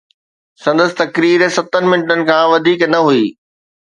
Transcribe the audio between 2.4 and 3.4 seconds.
وڌيڪ نه هئي.